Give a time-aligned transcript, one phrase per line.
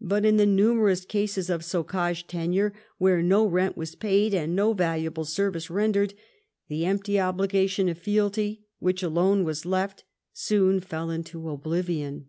[0.00, 4.72] But in the numerous cases of socage tenure, where no rent was paid and no
[4.74, 6.14] valuable service rendered,
[6.68, 12.26] the empty obligation of fealty, which alone was left, soon fell into oblivion.